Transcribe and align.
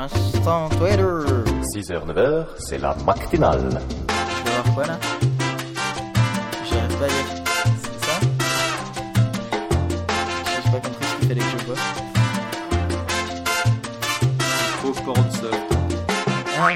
Instant 0.00 0.68
Twitter. 0.78 1.24
6h, 1.74 2.06
9h, 2.06 2.46
c'est 2.60 2.78
la 2.78 2.94
matinale. 3.04 3.68
Je 3.68 4.44
vais 4.44 4.50
voir 4.50 4.74
quoi 4.74 4.86
là? 4.86 4.98
J'arrive 6.70 6.98
pas 6.98 7.04
à 7.04 7.08
lire. 7.08 7.26
C'est 7.82 7.98
ça 8.06 8.20
J'ai 10.54 10.70
pas 10.70 10.78
compris 10.78 11.04
ce 11.04 11.16
qu'il 11.16 11.28
fallait 11.28 11.40
que 11.40 11.58
je 11.58 11.64
vois. 11.66 11.76
Ah. 16.60 16.68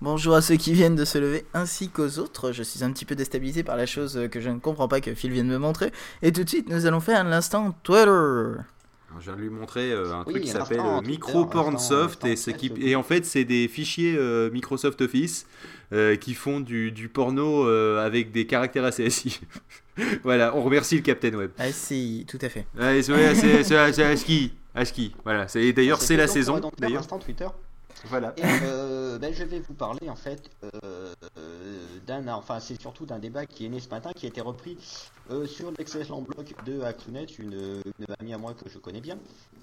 Bonjour 0.00 0.36
à 0.36 0.42
ceux 0.42 0.54
qui 0.54 0.74
viennent 0.74 0.94
de 0.94 1.04
se 1.04 1.18
lever 1.18 1.44
ainsi 1.54 1.88
qu'aux 1.88 2.20
autres. 2.20 2.52
Je 2.52 2.62
suis 2.62 2.84
un 2.84 2.92
petit 2.92 3.04
peu 3.04 3.16
déstabilisé 3.16 3.64
par 3.64 3.76
la 3.76 3.86
chose 3.86 4.28
que 4.30 4.40
je 4.40 4.48
ne 4.48 4.60
comprends 4.60 4.86
pas 4.86 5.00
que 5.00 5.12
Phil 5.14 5.32
vient 5.32 5.42
de 5.42 5.48
me 5.48 5.58
montrer. 5.58 5.90
Et 6.22 6.30
tout 6.30 6.44
de 6.44 6.48
suite, 6.48 6.68
nous 6.68 6.86
allons 6.86 7.00
faire 7.00 7.24
l'instant 7.24 7.74
Twitter. 7.82 8.62
Je 9.18 9.24
viens 9.24 9.36
de 9.36 9.40
lui 9.40 9.50
montrer 9.50 9.92
euh, 9.92 10.12
un 10.14 10.24
Oui, 10.26 10.32
truc 10.32 10.42
qui 10.44 10.50
s'appelle 10.50 10.80
Micro 11.04 11.46
Porn 11.46 11.78
Soft 11.78 12.24
et, 12.24 12.34
qui- 12.34 12.94
en 12.96 13.02
fait 13.02 13.24
c'est 13.24 13.44
des 13.44 13.68
fichiers 13.68 14.16
euh, 14.16 14.50
Microsoft 14.50 15.00
Office 15.00 15.46
euh, 15.92 16.16
qui 16.16 16.34
font 16.34 16.60
du, 16.60 16.90
du 16.92 17.08
porno 17.08 17.66
avec 17.98 18.32
des 18.32 18.46
caractères 18.46 18.84
ACSI. 18.84 19.40
voilà, 20.22 20.56
on 20.56 20.62
remercie 20.62 20.96
le 20.96 21.02
Captain 21.02 21.34
Web. 21.34 21.50
Ah 21.58 21.70
si, 21.70 22.24
tout 22.28 22.38
à 22.40 22.48
fait. 22.48 22.66
Ouais, 22.78 23.02
c'est 23.02 23.76
ASCII. 24.74 25.12
Voilà. 25.24 25.46
D'ailleurs 25.74 26.00
c'est 26.00 26.16
la 26.16 26.26
saison. 26.26 26.60
D'ailleurs, 26.78 27.06
Twitter. 27.06 27.46
Voilà. 28.06 28.34
Et 28.36 28.42
euh, 28.64 29.18
ben, 29.18 29.32
je 29.32 29.44
vais 29.44 29.60
vous 29.60 29.74
parler 29.74 30.08
en 30.08 30.16
fait 30.16 30.50
euh, 30.64 31.14
d'un, 32.06 32.26
enfin 32.28 32.60
c'est 32.60 32.80
surtout 32.80 33.06
d'un 33.06 33.18
débat 33.18 33.46
qui 33.46 33.66
est 33.66 33.68
né 33.68 33.80
ce 33.80 33.88
matin, 33.88 34.12
qui 34.12 34.26
a 34.26 34.28
été 34.28 34.40
repris 34.40 34.76
euh, 35.30 35.46
sur 35.46 35.70
l'excellent 35.78 36.22
blog 36.22 36.54
de 36.66 36.82
Actunet, 36.82 37.24
une, 37.38 37.82
amie 38.18 38.34
à 38.34 38.38
moi 38.38 38.54
que 38.54 38.68
je 38.68 38.78
connais 38.78 39.00
bien. 39.00 39.18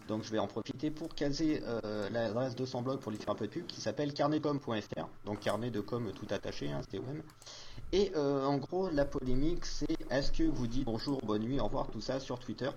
Donc 0.07 0.23
je 0.23 0.31
vais 0.31 0.39
en 0.39 0.47
profiter 0.47 0.89
pour 0.89 1.13
caser 1.13 1.61
euh, 1.65 2.09
l'adresse 2.09 2.55
de 2.55 2.65
son 2.65 2.81
blog 2.81 2.99
pour 2.99 3.11
lui 3.11 3.19
faire 3.19 3.31
un 3.31 3.35
peu 3.35 3.47
de 3.47 3.51
pub, 3.51 3.65
qui 3.67 3.81
s'appelle 3.81 4.13
carnetcom.fr. 4.13 5.07
Donc 5.25 5.39
carnet 5.39 5.69
de 5.69 5.81
com 5.81 6.11
tout 6.13 6.27
attaché, 6.33 6.71
hein, 6.71 6.81
c'était 6.81 6.99
même. 6.99 7.21
Et 7.91 8.11
en 8.15 8.57
gros 8.57 8.89
la 8.89 9.05
polémique 9.05 9.65
c'est 9.65 9.97
est-ce 10.09 10.31
que 10.31 10.43
vous 10.43 10.67
dites 10.67 10.85
bonjour, 10.85 11.21
bonne 11.23 11.43
nuit, 11.43 11.59
au 11.59 11.65
revoir, 11.65 11.87
tout 11.87 12.01
ça 12.01 12.19
sur 12.19 12.39
Twitter? 12.39 12.69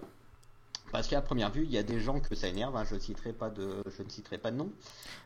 Parce 0.92 1.08
qu'à 1.08 1.20
première 1.22 1.50
vue, 1.50 1.64
il 1.64 1.72
y 1.72 1.78
a 1.78 1.82
des 1.82 1.98
gens 2.00 2.20
que 2.20 2.34
ça 2.34 2.46
énerve. 2.48 2.76
hein, 2.76 2.84
je, 2.90 2.98
citerai 2.98 3.32
pas 3.32 3.50
de, 3.50 3.82
je 3.96 4.02
ne 4.02 4.08
citerai 4.10 4.38
pas 4.38 4.50
de 4.50 4.56
nom. 4.56 4.70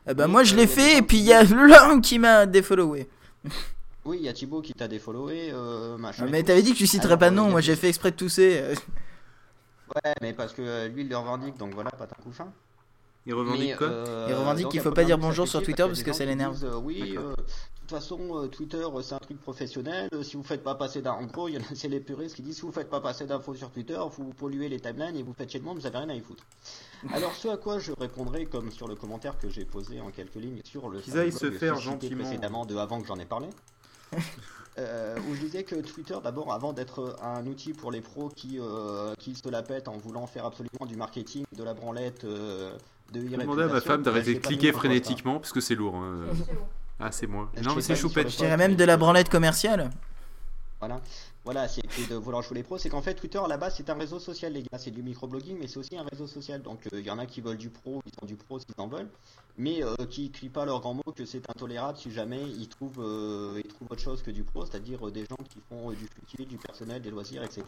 Ah 0.06 0.14
bah 0.14 0.24
Oui, 0.26 0.30
moi 0.32 0.44
je 0.44 0.54
euh, 0.54 0.58
l'ai 0.58 0.66
fait 0.66 0.98
et 0.98 1.02
puis 1.02 1.18
il 1.18 1.24
y 1.24 1.32
a 1.32 1.42
l'un 1.42 2.00
qui 2.06 2.18
m'a 2.18 2.46
défollowé. 2.46 3.08
Oui, 4.04 4.18
il 4.20 4.24
y 4.24 4.28
a 4.28 4.32
Thibaut 4.32 4.62
qui 4.62 4.72
t'a 4.72 4.86
défollowé, 4.88 5.50
euh, 5.52 5.98
machin. 5.98 6.26
et 6.26 6.30
Mais 6.30 6.42
t'avais 6.44 6.62
dit 6.62 6.72
que 6.72 6.78
tu 6.78 6.86
citerais 6.86 7.08
Alors, 7.08 7.18
pas 7.18 7.30
de 7.30 7.34
euh, 7.34 7.38
nom, 7.38 7.50
moi 7.50 7.60
j'ai 7.60 7.74
fait 7.76 7.88
exprès 7.88 8.12
de 8.12 8.16
tousser. 8.16 8.62
Ouais, 9.94 10.14
mais 10.20 10.32
parce 10.32 10.52
que 10.52 10.62
euh, 10.62 10.88
lui, 10.88 11.02
il 11.02 11.08
le 11.08 11.16
revendique, 11.16 11.56
donc 11.58 11.72
voilà, 11.74 11.90
pas 11.92 12.04
un 12.04 12.22
couffin. 12.22 12.52
Il 13.24 13.34
revendique 13.34 13.70
Mais, 13.70 13.76
quoi? 13.76 13.86
euh, 13.86 14.26
Il 14.28 14.34
revendique 14.34 14.68
qu'il 14.68 14.80
faut 14.80 14.90
pas 14.92 15.04
dire 15.04 15.18
bonjour 15.18 15.46
sur 15.46 15.62
Twitter 15.62 15.84
parce 15.84 16.02
que 16.02 16.12
ça 16.12 16.24
l'énerve. 16.24 16.64
euh, 16.64 16.76
oui, 16.76 17.16
euh, 17.16 17.34
toute 17.86 17.98
façon, 17.98 18.18
euh, 18.42 18.48
Twitter, 18.48 18.82
euh, 18.84 19.02
c'est 19.02 19.14
un 19.14 19.18
truc 19.18 19.40
professionnel. 19.40 20.08
euh, 20.12 20.22
si 20.22 20.36
vous 20.36 20.42
faites 20.42 20.62
pas 20.62 20.74
passer 20.74 21.02
d'un. 21.02 21.12
En 21.12 21.24
gros, 21.24 21.48
il 21.48 21.54
y 21.54 21.58
en 21.58 21.60
a, 21.60 21.74
c'est 21.74 21.88
les 21.88 22.00
puristes 22.00 22.34
qui 22.36 22.42
disent 22.42 22.56
si 22.56 22.62
vous 22.62 22.72
faites 22.72 22.90
pas 22.90 23.00
passer 23.00 23.26
d'infos 23.26 23.54
sur 23.54 23.70
Twitter, 23.70 23.98
vous 24.16 24.32
polluez 24.32 24.68
les 24.68 24.80
timelines 24.80 25.16
et 25.16 25.22
vous 25.22 25.32
faites 25.34 25.50
chier 25.50 25.60
le 25.60 25.66
monde, 25.66 25.78
vous 25.78 25.86
avez 25.86 25.98
rien 25.98 26.08
à 26.08 26.14
y 26.14 26.20
foutre. 26.20 26.44
Alors, 27.12 27.34
ce 27.34 27.48
à 27.48 27.56
quoi 27.56 27.78
je 27.78 27.92
répondrai, 27.98 28.46
comme 28.46 28.70
sur 28.72 28.88
le 28.88 28.96
commentaire 28.96 29.38
que 29.38 29.48
j'ai 29.48 29.64
posé 29.64 30.00
en 30.00 30.10
quelques 30.10 30.34
lignes 30.34 30.60
sur 30.64 30.88
le. 30.88 31.00
Qu'ils 31.00 31.18
aillent 31.18 31.32
se 31.32 31.46
que 31.46 31.58
faire 31.58 31.76
gentiment. 31.76 32.24
précédemment 32.24 32.66
de 32.66 32.76
avant 32.76 33.00
que 33.00 33.06
j'en 33.06 33.18
ai 33.18 33.26
parlé. 33.26 33.48
Euh, 34.78 35.16
où 35.30 35.34
je 35.34 35.40
disais 35.40 35.64
que 35.64 35.76
Twitter, 35.76 36.16
d'abord, 36.22 36.52
avant 36.52 36.74
d'être 36.74 37.16
un 37.22 37.46
outil 37.46 37.72
pour 37.72 37.90
les 37.90 38.02
pros 38.02 38.28
qui, 38.28 38.58
euh, 38.60 39.14
qui 39.18 39.34
se 39.34 39.48
la 39.48 39.62
pètent 39.62 39.88
en 39.88 39.96
voulant 39.96 40.26
faire 40.26 40.44
absolument 40.44 40.84
du 40.86 40.96
marketing, 40.96 41.44
de 41.56 41.64
la 41.64 41.72
branlette, 41.72 42.24
euh, 42.24 42.76
de 43.10 43.22
Je 43.22 43.36
demandais 43.36 43.62
à 43.62 43.68
ma 43.68 43.80
femme 43.80 44.02
d'arrêter 44.02 44.34
de 44.34 44.40
cliquer 44.40 44.72
frénétiquement 44.72 45.38
parce 45.38 45.52
que 45.52 45.62
c'est 45.62 45.74
lourd. 45.74 45.96
hein. 45.96 46.26
Ah, 46.98 47.12
c'est 47.12 47.26
moi. 47.26 47.50
Non, 47.62 47.74
mais 47.74 47.82
c'est 47.82 47.96
choupette. 47.96 48.28
Je 48.28 48.36
dirais 48.36 48.56
même 48.56 48.76
de 48.76 48.84
la 48.84 48.96
branlette 48.96 49.28
commerciale. 49.28 49.90
Voilà, 50.78 51.00
voilà, 51.42 51.68
c'est 51.68 51.82
de 52.10 52.16
vouloir 52.16 52.42
jouer 52.42 52.58
les 52.58 52.62
pros, 52.62 52.76
c'est 52.76 52.90
qu'en 52.90 53.00
fait 53.00 53.14
Twitter 53.14 53.40
base 53.58 53.76
c'est 53.76 53.88
un 53.88 53.94
réseau 53.94 54.18
social 54.18 54.52
les 54.52 54.62
gars, 54.62 54.78
c'est 54.78 54.90
du 54.90 55.02
microblogging 55.02 55.56
mais 55.58 55.68
c'est 55.68 55.78
aussi 55.78 55.96
un 55.96 56.02
réseau 56.02 56.26
social. 56.26 56.60
Donc 56.60 56.80
il 56.92 57.00
y 57.00 57.10
en 57.10 57.18
a 57.18 57.24
qui 57.24 57.40
veulent 57.40 57.56
du 57.56 57.70
pro, 57.70 58.02
ils 58.04 58.12
ont 58.22 58.26
du 58.26 58.36
pro 58.36 58.58
s'ils 58.58 58.74
en 58.76 58.86
veulent, 58.86 59.08
mais 59.56 59.82
euh, 59.82 59.94
qui 60.10 60.30
crient 60.30 60.50
pas 60.50 60.66
leur 60.66 60.80
grand 60.80 60.92
mot 60.92 61.14
que 61.14 61.24
c'est 61.24 61.48
intolérable 61.48 61.96
si 61.96 62.10
jamais 62.10 62.42
ils 62.42 62.68
trouvent 62.68 63.00
euh, 63.00 63.62
ils 63.64 63.68
trouvent 63.68 63.88
autre 63.90 64.02
chose 64.02 64.22
que 64.22 64.30
du 64.30 64.42
pro, 64.42 64.66
c'est-à-dire 64.66 65.06
euh, 65.06 65.10
des 65.10 65.24
gens 65.24 65.38
qui 65.48 65.60
font 65.70 65.90
euh, 65.90 65.94
du 65.94 66.06
futil, 66.08 66.44
du 66.46 66.58
personnel, 66.58 67.00
des 67.00 67.10
loisirs, 67.10 67.42
etc. 67.42 67.62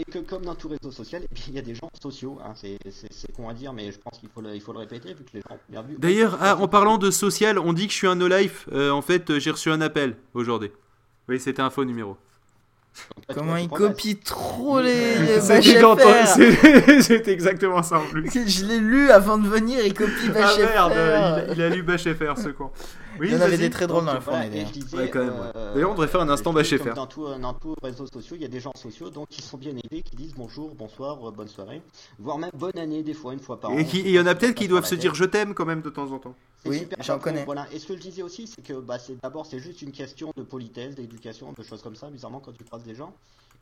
Et 0.00 0.04
que 0.04 0.20
comme 0.20 0.44
dans 0.44 0.54
tout 0.54 0.68
réseau 0.68 0.92
social, 0.92 1.22
eh 1.28 1.34
bien, 1.34 1.44
il 1.48 1.54
y 1.54 1.58
a 1.58 1.62
des 1.62 1.74
gens 1.74 1.90
sociaux, 2.00 2.38
hein, 2.44 2.52
c'est 2.54 2.78
c'est- 2.88 3.12
c'est 3.12 3.32
con 3.32 3.48
à 3.48 3.52
dire 3.54 3.72
mais 3.72 3.90
je 3.90 3.98
pense 3.98 4.16
qu'il 4.20 4.28
faut 4.28 4.40
le, 4.40 4.54
il 4.54 4.60
faut 4.60 4.72
le 4.72 4.78
répéter 4.78 5.08
vu 5.12 5.24
que 5.24 5.30
les 5.34 5.40
gens 5.40 5.56
ont 5.56 5.58
bien 5.68 5.82
vu. 5.82 5.96
D'ailleurs, 5.98 6.38
ah, 6.40 6.56
en 6.56 6.68
parlant 6.68 6.98
de 6.98 7.10
social, 7.10 7.58
on 7.58 7.72
dit 7.72 7.86
que 7.88 7.92
je 7.92 7.98
suis 7.98 8.06
un 8.06 8.14
no-life. 8.14 8.68
Euh, 8.72 8.90
en 8.90 9.02
fait, 9.02 9.38
j'ai 9.40 9.50
reçu 9.50 9.70
un 9.70 9.80
appel 9.80 10.14
aujourd'hui. 10.34 10.70
Oui, 11.28 11.40
c'était 11.40 11.62
un 11.62 11.70
faux 11.70 11.84
numéro. 11.84 12.16
Comment 13.34 13.56
il 13.56 13.68
copie 13.68 14.16
trop 14.16 14.80
les 14.80 15.40
C'est 15.40 17.28
exactement 17.28 17.82
ça 17.82 17.98
en 17.98 18.06
plus. 18.06 18.30
Je 18.30 18.64
l'ai 18.66 18.78
lu 18.78 19.10
avant 19.10 19.38
de 19.38 19.48
venir, 19.48 19.84
il 19.84 19.94
copie 19.94 20.12
Ah 20.28 20.32
Bâche 20.32 20.58
merde, 20.58 21.46
il, 21.48 21.54
il 21.54 21.62
a 21.62 21.68
lu 21.68 21.82
Bâche 21.82 22.04
FR 22.12 22.38
ce 22.38 22.48
con. 22.50 22.70
Oui, 23.18 23.28
Il 23.28 23.34
y 23.34 23.36
en 23.36 23.40
avait 23.40 23.58
des 23.58 23.70
très 23.70 23.86
drôles 23.86 24.04
dans 24.04 24.14
la 24.14 24.20
disais, 24.72 24.96
Ouais, 24.96 25.10
quand 25.10 25.20
même, 25.20 25.32
euh, 25.54 25.74
D'ailleurs, 25.74 25.90
on 25.90 25.94
devrait 25.94 26.08
faire 26.08 26.20
un 26.20 26.28
instant 26.28 26.52
comme 26.52 26.78
FR. 26.78 26.94
Dans 26.94 27.06
tout, 27.06 27.26
dans 27.26 27.54
tout 27.54 27.74
réseau 27.82 28.06
social, 28.06 28.38
il 28.38 28.42
y 28.42 28.44
a 28.44 28.48
des 28.48 28.60
gens 28.60 28.72
sociaux 28.74 29.10
donc 29.10 29.28
qui 29.28 29.42
sont 29.42 29.58
bien 29.58 29.72
élevés, 29.72 30.02
qui 30.02 30.16
disent 30.16 30.34
bonjour, 30.36 30.74
bonsoir, 30.74 31.28
euh, 31.28 31.30
bonne 31.30 31.48
soirée, 31.48 31.82
voire 32.18 32.38
même 32.38 32.50
bonne 32.54 32.78
année 32.78 33.02
des 33.02 33.14
fois, 33.14 33.32
une 33.32 33.40
fois 33.40 33.60
par 33.60 33.70
an. 33.70 33.78
Et 33.78 33.86
il 33.92 34.10
y 34.10 34.20
en 34.20 34.26
a 34.26 34.34
peut-être 34.34 34.54
qui 34.54 34.68
doivent 34.68 34.86
se 34.86 34.94
dire 34.94 35.14
je 35.14 35.24
t'aime 35.24 35.54
quand 35.54 35.66
même 35.66 35.82
de 35.82 35.90
temps 35.90 36.10
en 36.12 36.18
temps. 36.18 36.34
Oui, 36.66 36.80
super 36.80 37.02
j'en 37.02 37.18
connais. 37.18 37.44
Voilà. 37.44 37.66
Et 37.72 37.78
ce 37.78 37.86
que 37.86 37.94
je 37.94 38.00
disais 38.00 38.22
aussi, 38.22 38.46
c'est 38.46 38.62
que 38.62 38.74
bah, 38.74 38.98
c'est 38.98 39.20
d'abord 39.22 39.46
c'est 39.46 39.60
juste 39.60 39.82
une 39.82 39.92
question 39.92 40.32
de 40.36 40.42
politesse, 40.42 40.94
d'éducation, 40.94 41.52
de 41.56 41.62
choses 41.62 41.82
comme 41.82 41.96
ça, 41.96 42.08
bizarrement 42.10 42.40
quand 42.40 42.52
tu 42.52 42.64
croises 42.64 42.84
des 42.84 42.94
gens. 42.94 43.12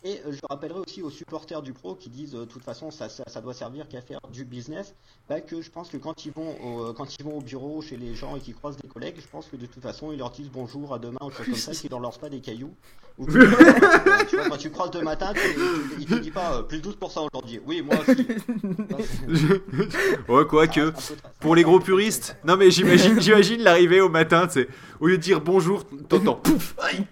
Et 0.05 0.21
euh, 0.27 0.33
je 0.33 0.39
rappellerai 0.49 0.81
aussi 0.81 1.03
aux 1.03 1.11
supporters 1.11 1.63
du 1.63 1.73
pro 1.73 1.95
qui 1.95 2.11
disent 2.11 2.35
euh, 2.35 2.41
de 2.41 2.45
toute 2.45 2.63
façon 2.63 2.91
ça, 2.91 3.09
ça, 3.09 3.25
ça 3.27 3.41
doit 3.41 3.55
servir 3.55 3.89
qu'à 3.89 4.03
faire 4.03 4.21
du 4.33 4.45
business, 4.45 4.95
bah, 5.29 5.41
que 5.41 5.63
je 5.63 5.71
pense 5.71 5.89
que 5.89 5.97
quand 5.97 6.27
ils 6.27 6.33
vont 6.33 6.55
au, 6.63 6.85
euh, 6.85 6.93
quand 6.93 7.17
ils 7.19 7.25
vont 7.25 7.39
au 7.39 7.41
bureau 7.41 7.81
chez 7.83 7.97
les 7.97 8.15
gens 8.15 8.37
et 8.37 8.41
qu'ils 8.41 8.55
croisent 8.55 8.77
des 8.77 8.89
collègues, 8.89 9.17
je 9.19 9.27
pense 9.27 9.47
que 9.47 9.57
de 9.57 9.67
toute 9.67 9.83
façon 9.83 10.13
ils 10.13 10.19
leur 10.19 10.31
disent 10.31 10.51
bonjour 10.53 10.93
à 10.95 10.99
demain 10.99 11.19
ou 11.23 11.31
choses 11.31 11.47
comme 11.47 11.55
ça, 11.57 11.73
qu'ils 11.73 11.91
leur 11.91 12.01
lancent 12.01 12.19
pas 12.19 12.29
des 12.29 12.41
cailloux. 12.41 12.75
Ou 13.19 13.25
que, 13.27 13.39
euh, 13.39 14.25
tu 14.29 14.37
vois, 14.37 14.49
quand 14.51 14.59
tu 14.59 14.71
croises 14.71 14.93
le 14.95 15.01
matin, 15.01 15.33
tu, 15.33 15.41
tu- 15.41 16.01
il 16.01 16.07
te 16.07 16.15
dit 16.17 16.31
pas 16.31 16.59
euh, 16.59 16.63
plus 16.63 16.81
12% 16.81 17.29
aujourd'hui. 17.33 17.61
Oui, 17.67 17.81
moi 17.83 17.97
aussi. 18.07 18.27
Ouais, 20.29 20.45
quoi 20.47 20.67
que. 20.67 20.93
Pour 21.41 21.55
les 21.57 21.63
gros 21.63 21.81
puristes, 21.81 22.37
non 22.45 22.57
mais 22.57 22.71
j'imagine, 22.71 23.19
j'imagine 23.21 23.63
l'arrivée 23.63 24.01
au 24.03 24.09
matin, 24.11 24.47
c'est 24.51 24.69
au 25.01 25.07
lieu 25.07 25.17
de 25.17 25.23
dire 25.23 25.41
bonjour, 25.41 25.85
t'entends 26.09 26.35
pouf. 26.35 26.75
aïe. 26.83 27.07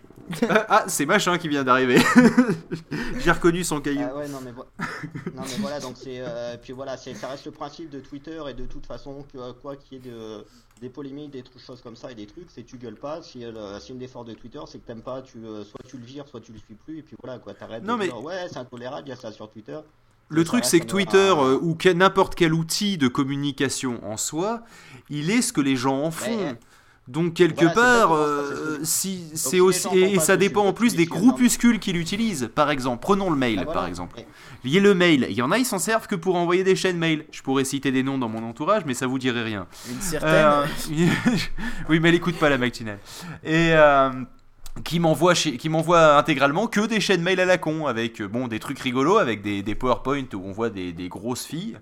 Ah, 0.48 0.66
ah, 0.68 0.84
c'est 0.88 1.06
machin 1.06 1.38
qui 1.38 1.48
vient 1.48 1.64
d'arriver. 1.64 2.00
J'ai 3.18 3.30
reconnu 3.30 3.64
son 3.64 3.80
caillou. 3.80 4.06
Ah 4.10 4.16
ouais, 4.16 4.28
non 4.28 4.38
mais, 4.44 4.52
vo- 4.52 4.64
non, 5.34 5.42
mais 5.42 5.56
voilà, 5.60 5.80
donc 5.80 5.94
c'est. 5.96 6.18
euh, 6.20 6.56
puis 6.60 6.72
voilà, 6.72 6.96
ça 6.96 7.10
reste 7.28 7.46
le 7.46 7.52
principe 7.52 7.90
de 7.90 8.00
Twitter 8.00 8.40
et 8.48 8.54
de 8.54 8.64
toute 8.66 8.86
façon, 8.86 9.24
que, 9.32 9.38
euh, 9.38 9.52
quoi 9.60 9.76
qu'il 9.76 9.98
y 9.98 10.00
ait 10.08 10.10
de, 10.10 10.44
des 10.80 10.88
polémiques, 10.88 11.30
des 11.30 11.44
choses 11.64 11.80
comme 11.82 11.96
ça 11.96 12.10
et 12.10 12.14
des 12.14 12.26
trucs, 12.26 12.48
c'est 12.54 12.64
tu 12.64 12.76
gueules 12.76 12.96
pas. 12.96 13.22
Si, 13.22 13.44
euh, 13.44 13.78
si 13.80 13.92
une 13.92 13.98
des 13.98 14.08
forces 14.08 14.26
de 14.26 14.34
Twitter, 14.34 14.60
c'est 14.66 14.78
que 14.78 14.86
t'aimes 14.86 15.02
pas, 15.02 15.22
tu, 15.22 15.38
euh, 15.44 15.64
soit 15.64 15.80
tu 15.86 15.96
le 15.98 16.04
vires, 16.04 16.26
soit 16.28 16.40
tu 16.40 16.52
le 16.52 16.58
suis 16.58 16.74
plus, 16.74 16.98
et 16.98 17.02
puis 17.02 17.16
voilà 17.22 17.38
quoi, 17.38 17.54
t'arrêtes 17.54 17.84
Non, 17.84 17.94
de 17.94 17.98
mais- 18.00 18.04
dire 18.06 18.22
ouais, 18.22 18.46
c'est 18.50 18.58
intolérable, 18.58 19.06
il 19.06 19.10
y 19.10 19.12
a 19.12 19.16
ça 19.16 19.32
sur 19.32 19.50
Twitter. 19.50 19.78
Le 20.30 20.42
truc, 20.42 20.64
c'est 20.64 20.80
que 20.80 20.86
Twitter 20.86 21.34
un- 21.36 21.54
ou 21.60 21.76
n'importe 21.94 22.34
quel 22.34 22.54
outil 22.54 22.96
de 22.96 23.08
communication 23.08 24.00
en 24.04 24.16
soi, 24.16 24.62
il 25.10 25.30
est 25.30 25.42
ce 25.42 25.52
que 25.52 25.60
les 25.60 25.76
gens 25.76 26.00
en 26.02 26.10
font. 26.10 26.30
Ouais. 26.46 26.58
Donc 27.06 27.34
quelque 27.34 27.66
Voilà, 27.66 27.74
part, 27.74 28.14
euh, 28.14 28.78
c'est 28.82 29.08
si 29.36 29.52
les 29.52 29.60
aussi 29.60 29.88
et, 29.98 30.18
ça 30.20 30.38
dépend 30.38 30.64
en 30.64 30.72
plus 30.72 30.96
des 30.96 31.04
groupuscules 31.04 31.78
qu'il 31.78 31.96
utilise. 31.96 32.50
Par 32.54 32.70
exemple, 32.70 33.02
prenons 33.02 33.28
le 33.28 33.36
mail 33.36 33.58
Ah, 33.60 33.64
voilà. 33.64 33.80
par 33.80 33.88
exemple. 33.88 34.20
Et- 34.20 34.26
Il 34.64 34.72
y 34.72 34.78
a 34.78 34.80
le 34.80 34.94
mail. 34.94 35.26
Il 35.28 35.36
y 35.36 35.42
en 35.42 35.50
a, 35.50 35.58
ils 35.58 35.66
s'en 35.66 35.78
servent 35.78 36.06
que 36.06 36.14
pour 36.14 36.36
envoyer 36.36 36.64
des 36.64 36.76
chaînes 36.76 36.96
mail. 36.96 37.26
Je 37.30 37.42
pourrais 37.42 37.64
citer 37.64 37.92
des 37.92 38.02
noms 38.02 38.16
dans 38.16 38.30
mon 38.30 38.42
entourage, 38.42 38.84
mais 38.86 38.94
ça 38.94 39.06
vous 39.06 39.18
dirait 39.18 39.42
rien. 39.42 39.66
Une 39.90 40.00
certaine. 40.00 40.30
Euh, 40.30 40.64
oui, 41.90 42.00
mais 42.00 42.08
elle 42.08 42.14
écoute 42.14 42.36
pas 42.36 42.48
la 42.48 42.56
matinale. 42.56 42.98
Et 43.44 43.72
euh, 43.74 44.10
qui 44.82 44.98
m'envoie 44.98 45.34
qui 45.34 45.68
m'envoie 45.68 46.16
intégralement 46.18 46.66
que 46.66 46.84
des 46.86 47.00
chaînes 47.00 47.22
mail 47.22 47.38
à 47.38 47.44
la 47.44 47.58
con 47.58 47.86
avec 47.86 48.20
euh, 48.20 48.26
bon 48.26 48.48
des 48.48 48.58
trucs 48.58 48.80
rigolos 48.80 49.18
avec 49.18 49.40
des, 49.40 49.62
des 49.62 49.76
PowerPoint 49.76 50.24
où 50.34 50.42
on 50.44 50.50
voit 50.50 50.68
des, 50.68 50.92
des 50.92 51.08
grosses 51.08 51.44
filles 51.44 51.76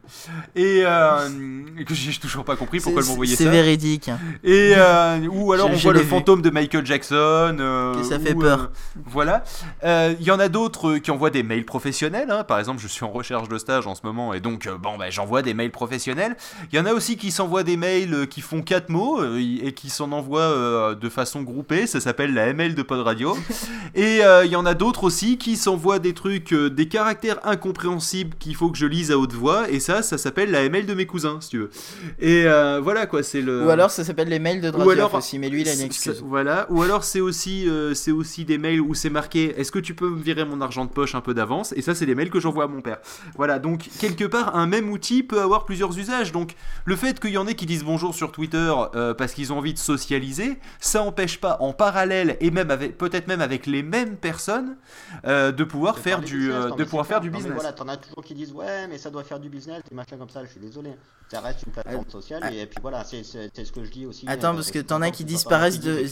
et 0.54 0.82
euh, 0.84 1.28
que 1.86 1.94
j'ai 1.94 2.12
toujours 2.20 2.44
pas 2.44 2.54
compris 2.54 2.80
pourquoi 2.80 3.00
elle 3.00 3.04
C'est- 3.06 3.10
m'envoyait 3.10 3.34
C'est 3.36 3.44
ça 3.44 3.50
véridique. 3.50 4.10
et 4.44 4.74
euh, 4.76 5.26
ou 5.30 5.54
alors 5.54 5.68
Je- 5.68 5.72
on 5.72 5.76
je 5.78 5.82
voit 5.84 5.94
le 5.94 6.00
vu. 6.00 6.06
fantôme 6.06 6.42
de 6.42 6.50
Michael 6.50 6.84
Jackson 6.84 7.56
euh, 7.60 7.98
Et 7.98 8.04
ça 8.04 8.18
fait 8.20 8.34
peur. 8.34 8.70
voilà 9.06 9.42
il 9.82 10.22
y 10.22 10.30
en 10.30 10.38
a 10.38 10.48
d'autres 10.50 10.98
qui 10.98 11.10
envoient 11.10 11.30
des 11.30 11.42
mails 11.42 11.64
professionnels 11.64 12.30
hein. 12.30 12.44
par 12.44 12.58
exemple 12.58 12.80
je 12.82 12.88
suis 12.88 13.04
en 13.06 13.10
recherche 13.10 13.48
de 13.48 13.56
stage 13.56 13.86
en 13.86 13.94
ce 13.94 14.02
moment 14.04 14.34
et 14.34 14.40
donc 14.40 14.68
bon 14.82 14.98
bah, 14.98 15.08
j'envoie 15.08 15.40
des 15.40 15.54
mails 15.54 15.70
professionnels 15.72 16.36
il 16.70 16.76
y 16.76 16.78
en 16.78 16.84
a 16.84 16.92
aussi 16.92 17.16
qui 17.16 17.30
s'envoient 17.30 17.62
des 17.64 17.78
mails 17.78 18.26
qui 18.28 18.42
font 18.42 18.60
quatre 18.60 18.90
mots 18.90 19.18
et 19.34 19.72
qui 19.72 19.88
s'en 19.88 20.12
envoient 20.12 20.94
de 20.94 21.08
façon 21.08 21.40
groupée 21.40 21.86
ça 21.86 21.98
s'appelle 21.98 22.34
la 22.34 22.48
ML 22.48 22.74
de 22.74 22.81
de 22.82 22.86
Pod 22.86 23.00
Radio. 23.00 23.36
Et 23.94 24.24
euh, 24.24 24.44
il 24.44 24.50
y 24.50 24.56
en 24.56 24.66
a 24.66 24.74
d'autres 24.74 25.04
aussi 25.04 25.38
qui 25.38 25.56
s'envoient 25.56 25.98
des 25.98 26.14
trucs, 26.14 26.52
euh, 26.52 26.70
des 26.70 26.88
caractères 26.88 27.38
incompréhensibles 27.46 28.34
qu'il 28.38 28.54
faut 28.54 28.70
que 28.70 28.78
je 28.78 28.86
lise 28.86 29.10
à 29.10 29.18
haute 29.18 29.32
voix. 29.32 29.70
Et 29.70 29.80
ça, 29.80 30.02
ça 30.02 30.18
s'appelle 30.18 30.50
la 30.50 30.64
ML 30.64 30.86
de 30.86 30.94
mes 30.94 31.06
cousins, 31.06 31.38
si 31.40 31.50
tu 31.50 31.58
veux. 31.58 31.70
Et 32.18 32.44
euh, 32.46 32.80
voilà 32.82 33.06
quoi, 33.06 33.22
c'est 33.22 33.40
le. 33.40 33.66
Ou 33.66 33.70
alors 33.70 33.90
ça 33.90 34.04
s'appelle 34.04 34.28
les 34.28 34.38
mails 34.38 34.60
de 34.60 34.68
alors- 34.68 35.14
aussi, 35.14 35.38
mais 35.38 35.48
lui 35.48 35.62
il 35.62 35.68
a 35.68 35.74
une 35.74 35.80
excuse. 35.80 36.22
Voilà. 36.26 36.66
Ou 36.70 36.82
alors 36.82 37.04
c'est 37.04 37.20
aussi, 37.20 37.68
c'est 37.94 38.12
aussi 38.12 38.44
des 38.44 38.58
mails 38.58 38.80
où 38.80 38.94
c'est 38.94 39.10
marqué 39.10 39.54
Est-ce 39.58 39.70
que 39.70 39.78
tu 39.78 39.94
peux 39.94 40.08
me 40.08 40.20
virer 40.20 40.44
mon 40.44 40.60
argent 40.60 40.84
de 40.84 40.90
poche 40.90 41.14
un 41.14 41.20
peu 41.20 41.34
d'avance? 41.34 41.72
Et 41.76 41.82
ça, 41.82 41.94
c'est 41.94 42.06
des 42.06 42.14
mails 42.14 42.30
que 42.30 42.40
j'envoie 42.40 42.64
à 42.64 42.68
mon 42.68 42.80
père. 42.80 42.98
Voilà. 43.36 43.58
Donc 43.58 43.88
quelque 44.00 44.24
part, 44.24 44.56
un 44.56 44.66
même 44.66 44.90
outil 44.90 45.22
peut 45.22 45.40
avoir 45.40 45.64
plusieurs 45.64 45.96
usages. 45.98 46.32
Donc 46.32 46.54
le 46.84 46.96
fait 46.96 47.20
qu'il 47.20 47.30
y 47.30 47.38
en 47.38 47.46
ait 47.46 47.54
qui 47.54 47.66
disent 47.66 47.84
bonjour 47.84 48.14
sur 48.14 48.32
Twitter 48.32 48.72
parce 49.18 49.34
qu'ils 49.34 49.52
ont 49.52 49.58
envie 49.58 49.74
de 49.74 49.78
socialiser, 49.78 50.58
ça 50.80 51.02
empêche 51.02 51.38
pas 51.38 51.58
en 51.60 51.72
parallèle 51.72 52.36
et 52.40 52.50
même 52.50 52.70
avec 52.72 52.98
peut-être 52.98 53.28
même 53.28 53.40
avec 53.40 53.66
les 53.66 53.82
mêmes 53.82 54.16
personnes 54.16 54.76
euh, 55.24 55.52
de 55.52 55.64
pouvoir 55.64 55.98
faire 55.98 56.20
du, 56.20 56.38
business, 56.38 56.54
euh, 56.54 56.68
non, 56.70 56.76
de 56.76 56.84
pouvoir 56.84 57.06
faire 57.06 57.20
clair. 57.20 57.30
du 57.30 57.30
Non, 57.30 57.38
business. 57.38 57.54
voilà, 57.54 57.72
t'en 57.72 57.88
as 57.88 57.96
toujours 57.96 58.24
qui 58.24 58.34
disent 58.34 58.52
ouais, 58.52 58.88
mais 58.88 58.98
ça 58.98 59.10
doit 59.10 59.24
faire 59.24 59.40
du 59.40 59.48
business, 59.48 59.82
des 59.88 59.94
machins 59.94 60.18
comme 60.18 60.30
ça. 60.30 60.44
Je 60.44 60.50
suis 60.50 60.60
désolé. 60.60 60.90
Ça 61.30 61.40
reste 61.40 61.62
une 61.66 61.72
plateforme 61.72 62.10
sociale 62.10 62.52
et, 62.54 62.66
puis 62.66 62.78
voilà, 62.82 63.04
c'est 63.04 63.22
ce 63.22 63.72
que 63.72 63.84
je 63.84 63.90
dis 63.90 64.06
aussi. 64.06 64.26
Attends, 64.28 64.52
euh, 64.52 64.56
parce 64.56 64.70
que 64.70 64.80
t'en 64.80 65.00
as 65.00 65.10
qui 65.10 65.24
disparaissent 65.24 65.80
de-. 65.80 66.02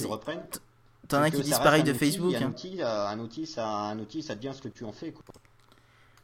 T'en 1.10 1.18
C'est 1.18 1.24
as 1.24 1.30
qui 1.30 1.36
un 1.36 1.82
de 1.82 1.90
outil, 1.90 1.98
Facebook. 1.98 2.34
Un 2.34 2.42
hein. 2.42 2.46
outil, 2.50 2.76
euh, 2.80 3.06
un 3.08 3.18
outil, 3.18 3.44
ça, 3.44 3.66
un 3.66 3.98
outil, 3.98 4.22
ça 4.22 4.36
devient 4.36 4.52
ce 4.54 4.62
que 4.62 4.68
tu 4.68 4.84
en 4.84 4.92
fais. 4.92 5.10
Quoi. 5.10 5.24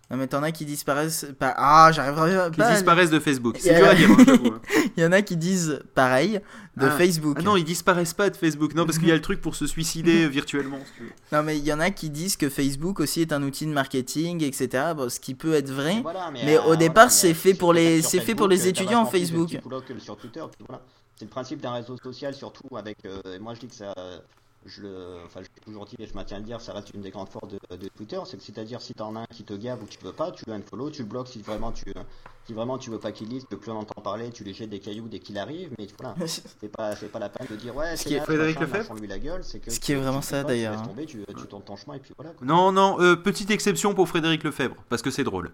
Non 0.09 0.17
mais 0.17 0.29
t'en 0.29 0.41
as 0.45 0.53
qui 0.53 0.65
disparaissent 0.65 1.27
pas. 1.37 1.53
Ah, 1.57 1.91
j'arriverai 1.93 2.51
Qui 2.53 2.59
pas. 2.59 2.67
à- 2.69 2.73
disparaissent 2.75 3.11
de 3.11 3.19
Facebook. 3.19 3.57
Il 3.59 3.61
y 3.61 3.69
C'est 3.69 3.75
dur 3.75 3.89
à 3.89 3.95
dire, 3.97 4.09
hein, 4.11 4.17
hein. 4.29 4.61
Il 4.97 5.03
y 5.03 5.05
en 5.07 5.11
a 5.11 5.21
qui 5.21 5.37
disent 5.37 5.81
pareil 5.97 6.41
de 6.77 6.87
Ah. 6.87 6.91
Facebook. 6.93 7.37
Ah 7.41 7.43
non, 7.43 7.57
ils 7.57 7.65
disparaissent 7.65 8.15
pas 8.15 8.31
de 8.31 8.37
Facebook. 8.37 8.75
Non, 8.75 8.87
parce 8.87 8.99
qu'il 8.99 9.09
y 9.09 9.11
a 9.11 9.17
le 9.17 9.21
truc 9.21 9.41
pour 9.41 9.57
se 9.57 9.67
suicider 9.67 10.29
virtuellement. 10.29 10.79
si 10.87 10.93
tu 10.97 11.03
veux. 11.03 11.11
Non, 11.33 11.43
mais 11.43 11.59
il 11.59 11.65
y 11.65 11.73
en 11.73 11.81
a 11.81 11.91
qui 11.91 12.09
disent 12.11 12.37
que 12.37 12.49
Facebook 12.49 13.01
aussi 13.01 13.21
est 13.23 13.33
un 13.33 13.43
outil 13.43 13.67
de 13.67 13.73
marketing, 13.73 14.45
etc. 14.45 14.93
Bon, 14.97 15.09
ce 15.09 15.19
qui 15.19 15.35
peut 15.35 15.55
être 15.55 15.71
vrai. 15.71 15.99
Voilà, 16.03 16.31
mais, 16.33 16.45
mais 16.45 16.57
euh, 16.59 16.63
au 16.63 16.77
départ, 16.77 17.11
c'est 17.11 17.35
fait 17.35 17.55
pour 17.55 17.73
les- 17.73 18.01
c'est 18.01 18.21
fait 18.21 18.37
pour 18.37 18.47
les 18.47 18.69
étudiants, 18.69 19.05
de 19.05 19.09
Facebook. 19.11 19.51
sur 19.99 20.17
Twitter. 20.17 20.43
voilà. 20.69 20.83
C'est 21.17 21.25
le 21.25 21.31
principe 21.31 21.61
d'un 21.61 21.73
réseau 21.73 21.97
social, 21.97 22.33
surtout 22.35 22.77
avec. 22.77 22.99
euh, 23.07 23.21
moi, 23.41 23.55
je 23.55 23.61
dis 23.61 23.67
que 23.69 23.75
ça. 23.75 23.93
Je 24.67 24.83
le, 24.83 25.19
enfin, 25.25 25.41
je 25.43 25.47
l'ai 25.55 25.61
toujours 25.65 25.87
dit 25.87 25.95
et 25.99 26.07
je 26.07 26.15
maintiens 26.15 26.39
à 26.39 26.41
le 26.41 26.47
dire, 26.47 26.61
ça 26.61 26.73
reste 26.73 26.91
une 26.93 27.01
des 27.01 27.11
grandes 27.11 27.29
forces 27.29 27.49
de, 27.49 27.59
de 27.77 27.89
Twitter, 27.97 28.19
c'est 28.27 28.37
que 28.37 28.43
c'est-à-dire 28.43 28.81
si 28.81 28.95
t'en 28.95 29.15
as 29.15 29.21
un 29.21 29.27
qui 29.33 29.45
te 29.45 29.55
gave 29.55 29.81
ou 29.83 29.87
tu 29.87 29.99
veux 30.03 30.13
pas, 30.13 30.33
tu 30.33 30.45
le 30.47 30.53
unfollow, 30.55 30.91
tu 30.91 31.03
le 31.03 31.09
bloques 31.09 31.29
si 31.29 31.41
vraiment 31.41 31.71
tu, 31.73 31.85
si 32.47 32.53
vraiment 32.53 32.77
tu 32.77 32.91
veux 32.91 32.99
pas 32.99 33.13
qu'il 33.13 33.29
lise, 33.29 33.45
tu 33.49 33.55
veux 33.55 33.61
plus 33.61 33.71
en 33.71 33.77
entendre 33.77 34.03
parler, 34.03 34.31
tu 34.31 34.43
lui 34.45 34.53
jettes 34.55 34.71
des 34.71 34.81
cailloux 34.81 35.07
dès 35.09 35.21
qu'il 35.21 35.39
arrive, 35.39 35.71
mais 35.79 35.87
voilà, 36.01 36.15
c'est 36.27 36.69
pas, 36.69 36.97
c'est 36.97 37.11
pas 37.13 37.19
la 37.21 37.29
peine 37.29 37.47
de 37.49 37.57
dire 37.57 37.77
ouais, 37.77 37.97
c'est 37.97 38.09
qui 38.09 38.15
est- 38.15 38.21
Frédéric 38.21 38.57
machin, 38.59 38.67
Lefebvre 38.73 38.89
lâchons-lui 38.91 39.09
la 39.09 39.19
gueule, 39.21 39.45
c'est 39.45 39.61
que 39.61 39.71
Ce 39.71 39.79
qui 39.79 39.93
est 39.93 39.97
vraiment 39.97 40.21
ça, 40.23 40.43
tu 40.43 40.49
d'ailleurs, 40.49 40.79
hein. 40.79 40.83
tomber, 40.87 41.07
tu, 41.07 41.25
tu 41.39 41.47
tournes 41.47 41.63
ton 41.63 41.77
chemin 41.77 41.95
et 41.95 42.01
puis 42.01 42.13
voilà. 42.17 42.33
quoi. 42.33 42.47
Non, 42.47 42.73
non, 42.73 43.01
euh, 43.01 43.15
petite 43.15 43.51
exception 43.53 43.95
pour 43.95 44.09
Frédéric 44.09 44.43
Lefebvre, 44.43 44.77
parce 44.89 45.03
que 45.03 45.11
c'est 45.11 45.25
drôle. 45.25 45.53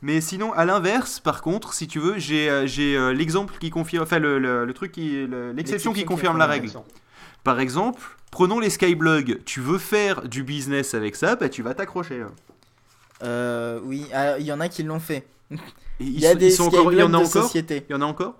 Mais 0.00 0.20
sinon, 0.20 0.52
à 0.52 0.64
l'inverse, 0.64 1.18
par 1.18 1.42
contre, 1.42 1.74
si 1.74 1.88
tu 1.88 1.98
veux, 1.98 2.18
j'ai 2.18 2.48
euh, 2.48 2.66
j'ai, 2.68 2.96
euh, 2.96 3.12
l'exemple 3.12 3.54
qui 3.58 3.70
confirme, 3.70 4.04
enfin 4.04 4.20
le, 4.20 4.38
le- 4.38 4.64
le 4.64 4.72
truc 4.74 4.92
qui, 4.92 5.26
le- 5.26 5.50
l'exception 5.52 5.92
qui 5.92 6.04
confirme 6.04 6.38
la 6.38 6.46
règle. 6.46 6.70
Par 7.48 7.60
exemple, 7.60 8.02
prenons 8.30 8.60
les 8.60 8.68
skyblogs. 8.68 9.42
Tu 9.46 9.60
veux 9.62 9.78
faire 9.78 10.28
du 10.28 10.42
business 10.42 10.92
avec 10.92 11.16
ça, 11.16 11.34
bah 11.34 11.48
tu 11.48 11.62
vas 11.62 11.72
t'accrocher. 11.72 12.20
hein. 12.20 12.32
Euh, 13.22 13.80
oui, 13.84 14.06
ah, 14.12 14.38
il 14.38 14.44
y 14.44 14.52
en 14.52 14.60
a 14.60 14.68
qui 14.68 14.82
l'ont 14.82 15.00
fait. 15.00 15.26
Il 15.98 16.20
y 16.20 16.26
a 16.26 16.34
des 16.34 16.60
encore, 16.60 16.92
il 16.92 16.98
y 16.98 17.02
en 17.02 17.14
a 17.14 17.16
encore. 17.16 17.50
Il 17.54 17.82
y 17.88 17.94
en 17.94 18.02
a 18.02 18.04
encore. 18.04 18.36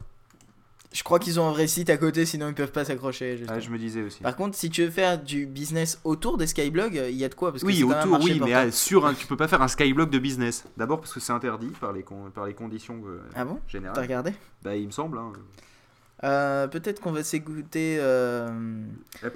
Je 0.92 1.02
crois 1.02 1.18
qu'ils 1.18 1.40
ont 1.40 1.48
un 1.48 1.52
vrai 1.52 1.66
site 1.66 1.88
à 1.88 1.96
côté, 1.96 2.26
sinon 2.26 2.48
ils 2.48 2.54
peuvent 2.54 2.70
pas 2.70 2.84
s'accrocher. 2.84 3.40
Ah, 3.48 3.60
je 3.60 3.70
me 3.70 3.78
disais 3.78 4.02
aussi. 4.02 4.20
Par 4.20 4.36
contre, 4.36 4.58
si 4.58 4.68
tu 4.68 4.84
veux 4.84 4.90
faire 4.90 5.18
du 5.18 5.46
business 5.46 5.98
autour 6.04 6.36
des 6.36 6.46
skyblogs, 6.46 6.98
euh, 6.98 7.08
il 7.08 7.16
y 7.16 7.24
a 7.24 7.30
de 7.30 7.34
quoi 7.34 7.50
parce 7.50 7.62
que 7.62 7.66
Oui, 7.66 7.82
autour, 7.82 8.18
oui, 8.22 8.38
mais 8.44 8.52
ah, 8.52 8.70
sur 8.70 9.06
un, 9.06 9.14
tu 9.14 9.26
peux 9.26 9.38
pas 9.38 9.48
faire 9.48 9.62
un 9.62 9.68
skyblog 9.68 10.10
de 10.10 10.18
business. 10.18 10.64
D'abord 10.76 11.00
parce 11.00 11.14
que 11.14 11.20
c'est 11.20 11.32
interdit 11.32 11.72
par 11.80 11.94
les, 11.94 12.02
con- 12.02 12.30
par 12.34 12.44
les 12.44 12.52
conditions 12.52 13.00
euh, 13.06 13.20
Ah 13.34 13.46
bon? 13.46 13.54
T'as 13.54 13.72
générales. 13.72 14.02
regardé? 14.02 14.34
Bah, 14.62 14.76
il 14.76 14.86
me 14.86 14.92
semble. 14.92 15.16
hein. 15.16 15.32
Euh, 16.24 16.66
Peut-être 16.66 17.00
qu'on 17.00 17.12
va 17.12 17.22
s'écouter. 17.22 17.96
euh, 18.00 18.48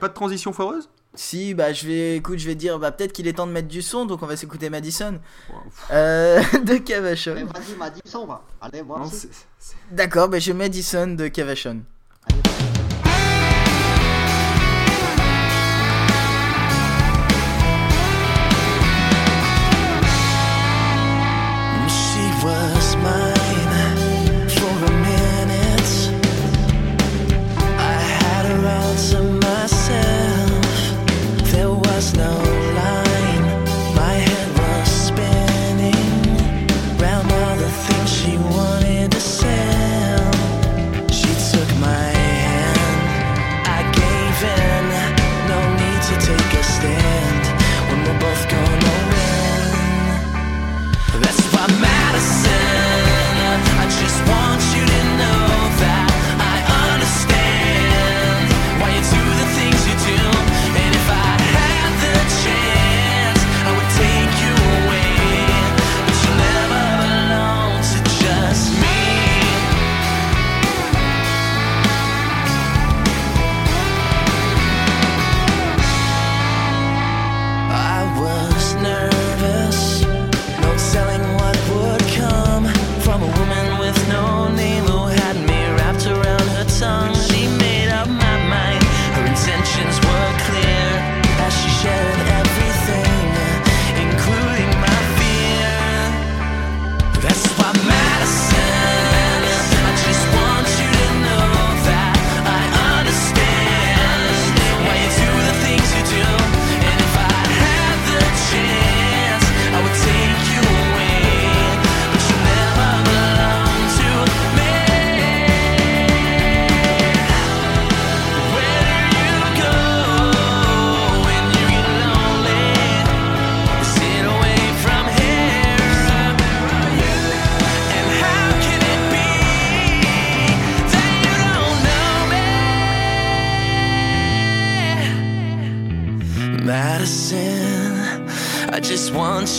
Pas 0.00 0.08
de 0.08 0.14
transition 0.14 0.52
foireuse? 0.52 0.88
Si, 1.14 1.52
bah 1.52 1.74
je 1.74 1.86
vais, 1.86 2.16
écoute, 2.16 2.38
je 2.38 2.46
vais 2.46 2.54
dire, 2.54 2.78
bah 2.78 2.90
peut-être 2.90 3.12
qu'il 3.12 3.28
est 3.28 3.34
temps 3.34 3.46
de 3.46 3.52
mettre 3.52 3.68
du 3.68 3.82
son, 3.82 4.06
donc 4.06 4.22
on 4.22 4.26
va 4.26 4.34
s'écouter 4.34 4.70
Madison 4.70 5.20
Wow, 5.50 5.56
euh, 5.90 6.40
de 6.64 6.78
Cavachon. 6.78 7.34
vas-y, 7.34 7.76
m'a 7.76 7.90
dit 7.90 8.00
ça, 8.04 8.18
on 8.20 8.26
va. 8.26 8.42
Allez, 8.62 8.80
voir. 8.80 9.06
D'accord, 9.90 10.30
bah 10.30 10.38
je 10.38 10.52
mets 10.52 10.64
Madison 10.64 11.08
de 11.08 11.28
Cavachon. 11.28 11.82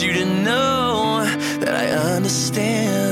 You 0.02 0.14
to 0.14 0.26
know 0.26 1.24
that 1.60 1.76
I 1.76 1.88
understand. 2.16 3.03